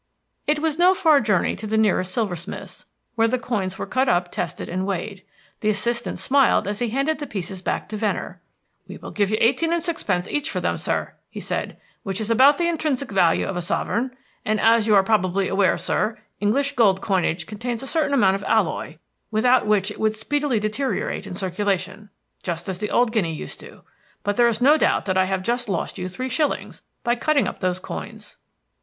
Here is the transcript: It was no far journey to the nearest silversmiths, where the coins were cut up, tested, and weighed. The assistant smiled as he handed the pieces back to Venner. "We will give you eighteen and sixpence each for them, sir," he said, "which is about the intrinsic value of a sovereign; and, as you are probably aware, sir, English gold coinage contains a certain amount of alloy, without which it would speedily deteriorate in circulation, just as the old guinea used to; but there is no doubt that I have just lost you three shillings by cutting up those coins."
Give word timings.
It 0.47 0.57
was 0.57 0.79
no 0.79 0.95
far 0.95 1.21
journey 1.21 1.55
to 1.55 1.67
the 1.67 1.77
nearest 1.77 2.11
silversmiths, 2.11 2.87
where 3.13 3.27
the 3.27 3.37
coins 3.37 3.77
were 3.77 3.85
cut 3.85 4.09
up, 4.09 4.31
tested, 4.31 4.67
and 4.67 4.83
weighed. 4.87 5.23
The 5.59 5.69
assistant 5.69 6.17
smiled 6.17 6.67
as 6.67 6.79
he 6.79 6.89
handed 6.89 7.19
the 7.19 7.27
pieces 7.27 7.61
back 7.61 7.87
to 7.89 7.97
Venner. 7.97 8.41
"We 8.87 8.97
will 8.97 9.11
give 9.11 9.29
you 9.29 9.37
eighteen 9.39 9.71
and 9.71 9.83
sixpence 9.83 10.27
each 10.27 10.49
for 10.49 10.59
them, 10.59 10.79
sir," 10.79 11.13
he 11.29 11.39
said, 11.39 11.79
"which 12.01 12.19
is 12.19 12.31
about 12.31 12.57
the 12.57 12.67
intrinsic 12.67 13.11
value 13.11 13.45
of 13.45 13.55
a 13.55 13.61
sovereign; 13.61 14.09
and, 14.43 14.59
as 14.59 14.87
you 14.87 14.95
are 14.95 15.03
probably 15.03 15.47
aware, 15.47 15.77
sir, 15.77 16.17
English 16.39 16.75
gold 16.75 16.99
coinage 17.01 17.45
contains 17.45 17.83
a 17.83 17.85
certain 17.85 18.15
amount 18.15 18.33
of 18.35 18.43
alloy, 18.45 18.97
without 19.29 19.67
which 19.67 19.91
it 19.91 19.99
would 19.99 20.15
speedily 20.15 20.59
deteriorate 20.59 21.27
in 21.27 21.35
circulation, 21.35 22.09
just 22.41 22.67
as 22.67 22.79
the 22.79 22.89
old 22.89 23.11
guinea 23.11 23.33
used 23.35 23.59
to; 23.59 23.83
but 24.23 24.35
there 24.35 24.47
is 24.47 24.61
no 24.61 24.79
doubt 24.79 25.05
that 25.05 25.15
I 25.15 25.25
have 25.25 25.43
just 25.43 25.69
lost 25.69 25.99
you 25.99 26.09
three 26.09 26.27
shillings 26.27 26.81
by 27.03 27.13
cutting 27.15 27.47
up 27.47 27.59
those 27.59 27.79
coins." 27.79 28.37